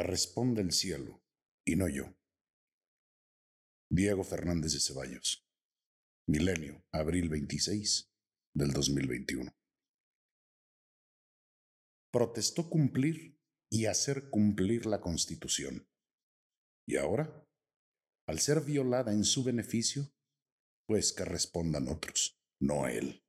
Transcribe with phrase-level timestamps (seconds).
[0.00, 1.22] Que responda el cielo
[1.62, 2.16] y no yo.
[3.90, 5.46] Diego Fernández de Ceballos.
[6.26, 8.10] Milenio, abril 26
[8.54, 9.54] del 2021.
[12.10, 13.38] Protestó cumplir
[13.70, 15.86] y hacer cumplir la Constitución.
[16.88, 17.46] Y ahora,
[18.26, 20.10] al ser violada en su beneficio,
[20.86, 23.22] pues que respondan otros, no él.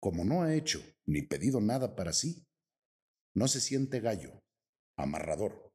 [0.00, 2.46] Como no ha hecho ni pedido nada para sí,
[3.34, 4.42] no se siente gallo,
[4.96, 5.72] amarrador,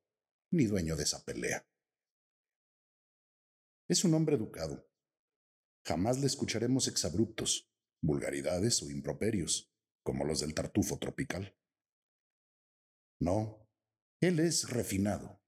[0.51, 1.67] ni dueño de esa pelea.
[3.89, 4.89] Es un hombre educado.
[5.85, 9.71] Jamás le escucharemos exabruptos, vulgaridades o improperios,
[10.03, 11.55] como los del tartufo tropical.
[13.19, 13.67] No,
[14.21, 15.41] él es refinado,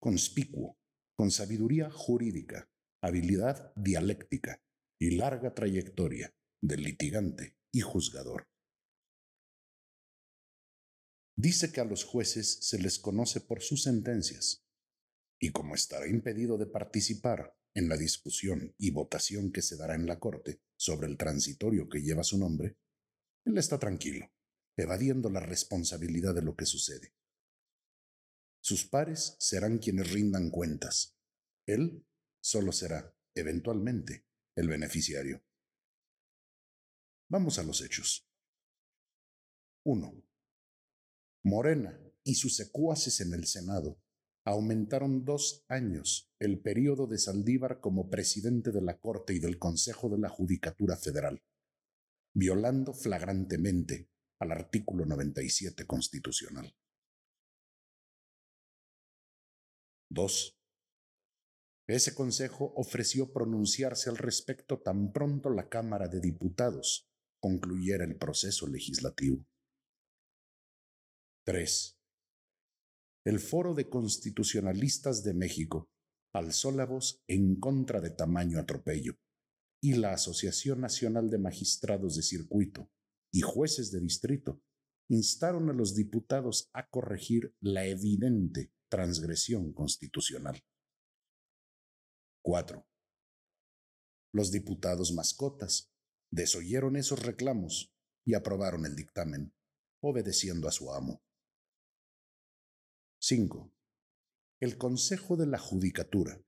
[0.00, 0.78] conspicuo,
[1.16, 2.68] con sabiduría jurídica,
[3.02, 4.60] habilidad dialéctica
[5.00, 8.48] y larga trayectoria de litigante y juzgador.
[11.36, 14.64] Dice que a los jueces se les conoce por sus sentencias,
[15.40, 20.06] y como estará impedido de participar en la discusión y votación que se dará en
[20.06, 22.78] la Corte sobre el transitorio que lleva su nombre,
[23.44, 24.32] él está tranquilo,
[24.76, 27.14] evadiendo la responsabilidad de lo que sucede.
[28.60, 31.18] Sus pares serán quienes rindan cuentas.
[31.66, 32.06] Él
[32.40, 34.24] solo será, eventualmente,
[34.56, 35.44] el beneficiario.
[37.28, 38.26] Vamos a los hechos.
[39.84, 40.23] 1.
[41.44, 44.00] Morena y sus secuaces en el Senado
[44.46, 50.08] aumentaron dos años el periodo de Saldívar como presidente de la Corte y del Consejo
[50.08, 51.42] de la Judicatura Federal,
[52.34, 56.74] violando flagrantemente al artículo 97 constitucional.
[60.10, 60.58] 2.
[61.88, 68.66] Ese Consejo ofreció pronunciarse al respecto tan pronto la Cámara de Diputados concluyera el proceso
[68.66, 69.44] legislativo.
[71.46, 71.98] 3.
[73.26, 75.90] El Foro de Constitucionalistas de México
[76.32, 79.18] alzó la voz en contra de tamaño atropello,
[79.82, 82.90] y la Asociación Nacional de Magistrados de Circuito
[83.30, 84.62] y Jueces de Distrito
[85.10, 90.64] instaron a los diputados a corregir la evidente transgresión constitucional.
[92.42, 92.88] 4.
[94.32, 95.92] Los diputados mascotas
[96.32, 97.92] desoyeron esos reclamos
[98.26, 99.54] y aprobaron el dictamen,
[100.02, 101.22] obedeciendo a su amo.
[103.26, 103.74] 5.
[104.60, 106.44] El Consejo de la Judicatura,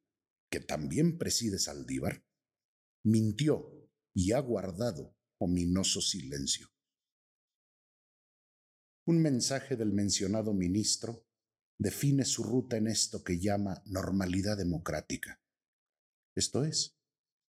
[0.51, 2.27] que también preside Saldívar,
[3.03, 6.69] mintió y ha guardado ominoso silencio.
[9.07, 11.27] Un mensaje del mencionado ministro
[11.79, 15.41] define su ruta en esto que llama normalidad democrática.
[16.35, 16.99] Esto es,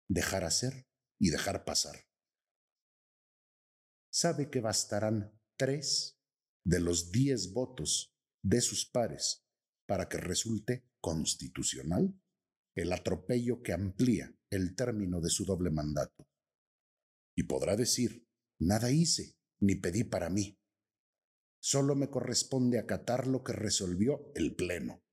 [0.07, 0.87] dejar hacer
[1.19, 2.07] y dejar pasar.
[4.09, 6.17] Sabe que bastarán tres
[6.63, 8.16] de los diez votos
[8.47, 9.45] de sus pares
[9.85, 12.17] para que resulte constitucional
[12.75, 16.27] el atropello que amplía el término de su doble mandato.
[17.35, 18.25] Y podrá decir,
[18.59, 20.57] nada hice, ni pedí para mí.
[21.59, 25.03] Solo me corresponde acatar lo que resolvió el Pleno.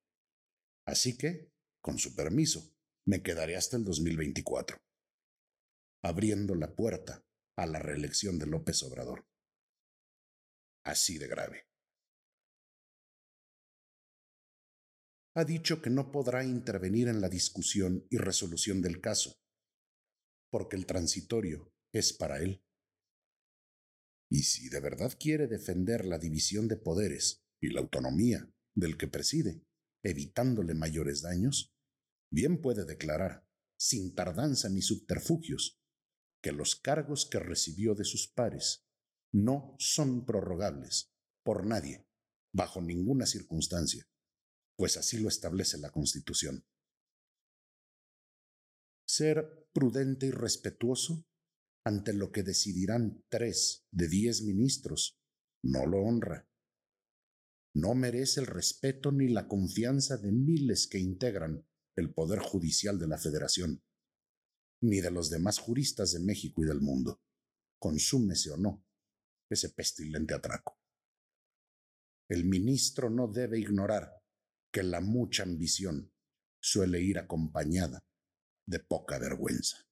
[0.86, 1.50] Así que,
[1.82, 4.78] con su permiso, me quedaré hasta el 2024,
[6.02, 7.24] abriendo la puerta
[7.56, 9.26] a la reelección de López Obrador.
[10.84, 11.73] Así de grave.
[15.36, 19.40] Ha dicho que no podrá intervenir en la discusión y resolución del caso,
[20.48, 22.62] porque el transitorio es para él.
[24.30, 29.08] Y si de verdad quiere defender la división de poderes y la autonomía del que
[29.08, 29.64] preside,
[30.04, 31.74] evitándole mayores daños,
[32.30, 33.44] bien puede declarar,
[33.76, 35.80] sin tardanza ni subterfugios,
[36.42, 38.86] que los cargos que recibió de sus pares
[39.32, 41.12] no son prorrogables
[41.42, 42.06] por nadie,
[42.52, 44.08] bajo ninguna circunstancia
[44.76, 46.64] pues así lo establece la Constitución.
[49.06, 51.26] Ser prudente y respetuoso
[51.84, 55.18] ante lo que decidirán tres de diez ministros
[55.62, 56.48] no lo honra.
[57.74, 61.66] No merece el respeto ni la confianza de miles que integran
[61.96, 63.82] el Poder Judicial de la Federación,
[64.82, 67.22] ni de los demás juristas de México y del mundo,
[67.78, 68.84] consúmese o no
[69.50, 70.78] ese pestilente atraco.
[72.28, 74.23] El ministro no debe ignorar
[74.74, 76.12] que la mucha ambición
[76.60, 78.04] suele ir acompañada
[78.66, 79.86] de poca vergüenza.